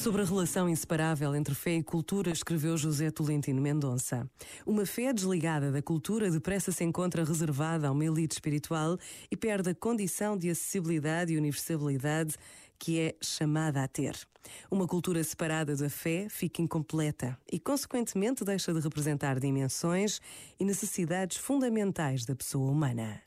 [0.00, 4.26] Sobre a relação inseparável entre fé e cultura, escreveu José Tolentino Mendonça.
[4.64, 8.96] Uma fé desligada da cultura depressa se encontra reservada a uma elite espiritual
[9.30, 12.34] e perde a condição de acessibilidade e universalidade
[12.78, 14.16] que é chamada a ter.
[14.70, 20.18] Uma cultura separada da fé fica incompleta e, consequentemente, deixa de representar dimensões
[20.58, 23.20] e necessidades fundamentais da pessoa humana.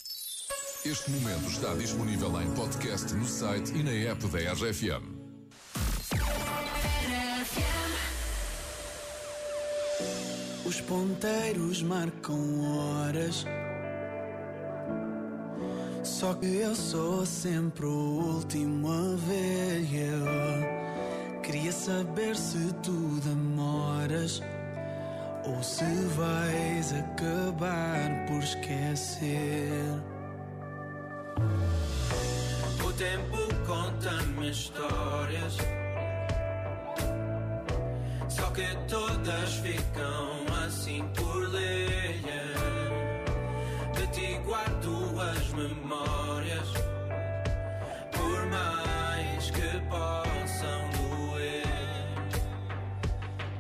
[0.84, 5.23] Este momento está disponível em podcast no site e na app da RFM.
[10.66, 13.46] Os ponteiros marcam horas.
[16.04, 19.84] Só que eu sou sempre o último a ver.
[19.94, 24.42] Eu queria saber se tu demoras
[25.46, 25.84] ou se
[26.16, 30.02] vais acabar por esquecer.
[32.86, 35.58] O tempo conta-me histórias.
[38.30, 42.22] Só que todas ficam assim por ler.
[43.94, 46.70] De ti guardo as memórias.
[48.12, 51.64] Por mais que possam doer.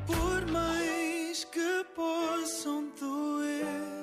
[0.07, 3.93] Por mais que possam doer.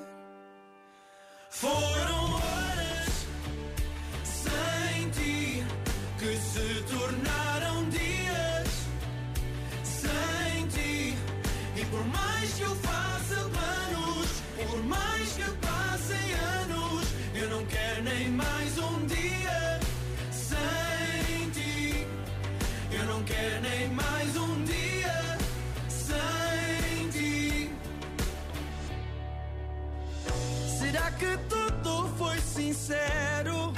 [31.11, 33.73] Será que tudo foi sincero?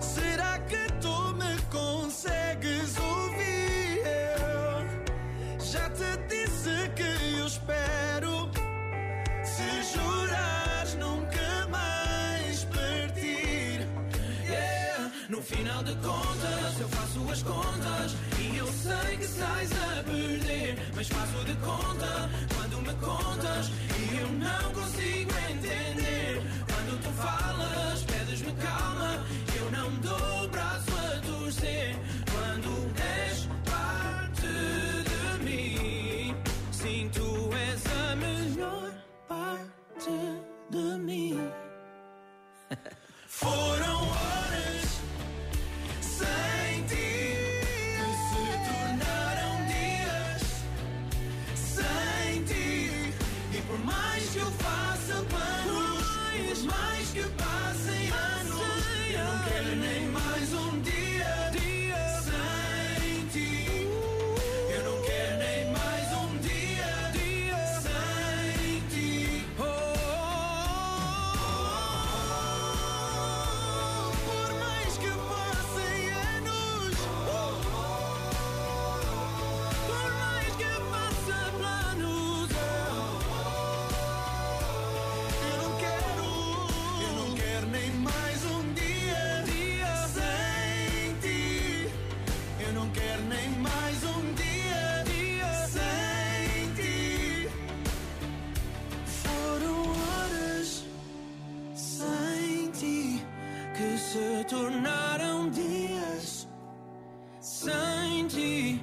[0.00, 4.02] Será que tu me consegues ouvir?
[4.06, 8.50] Eu já te disse que eu espero.
[9.44, 13.86] Se jurares nunca mais partir.
[14.44, 15.10] Yeah.
[15.28, 18.16] No final de contas, eu faço as contas.
[18.38, 20.78] E eu sei que sais a perder.
[20.94, 22.30] Mas faço de conta
[23.02, 23.70] contas.
[23.98, 26.42] E eu não consigo entender.
[26.66, 27.81] Quando tu falas,
[104.12, 106.46] se tornaram dias
[107.40, 108.82] sem ti.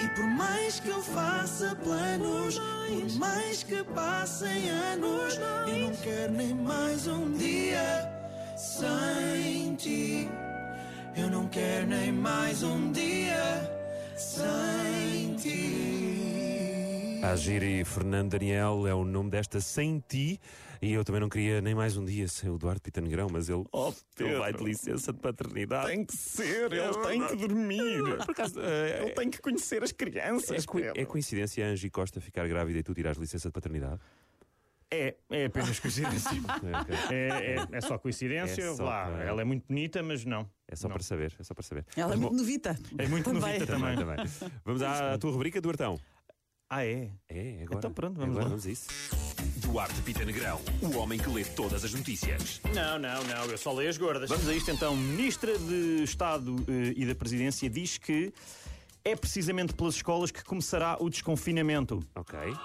[0.00, 5.34] E por mais que eu faça planos, por mais que passem anos,
[5.66, 8.08] eu não quero nem mais um dia
[8.56, 10.28] sem ti.
[11.16, 13.68] Eu não quero nem mais um dia
[14.16, 15.97] sem ti.
[17.22, 20.40] Agir e Fernando Daniel é o nome desta Sem Ti.
[20.80, 23.48] E eu também não queria nem mais um dia sem o Eduardo Pita Negrão, mas
[23.48, 24.38] ele, Oh, ele Pedro.
[24.38, 25.88] vai de licença de paternidade.
[25.88, 28.02] Tem que ser, ele tem que dormir.
[28.24, 30.64] Por acaso, eh, Ele tem que conhecer as crianças.
[30.64, 31.00] é, Pedro.
[31.00, 33.98] é coincidência a Angie Costa ficar grávida e tu tirares licença de paternidade?
[34.90, 36.30] É, é apenas coincidência.
[37.10, 37.14] É.
[37.14, 38.62] É, é- é só coincidência.
[38.62, 40.48] É só lá, para- ela é muito bonita, mas não.
[40.68, 40.94] É só Não.
[40.94, 41.84] para saber, é só para saber.
[41.96, 42.78] Ela é muito novita.
[42.96, 43.40] É muito Também.
[43.40, 43.96] novita também.
[43.96, 44.52] também, também.
[44.64, 45.98] Vamos à tua rubrica do Artão.
[46.70, 47.10] Ah, é?
[47.30, 47.78] É, agora.
[47.78, 48.48] Então pronto, vamos agora lá.
[48.50, 48.88] Vamos a isso.
[49.56, 52.60] Duarte Pita Negrão, o homem que lê todas as notícias.
[52.74, 54.28] Não, não, não, eu só leio as gordas.
[54.28, 54.94] Vamos a isto então.
[54.94, 58.34] Ministra de Estado eh, e da Presidência diz que
[59.02, 62.00] é precisamente pelas escolas que começará o desconfinamento.
[62.14, 62.38] Ok.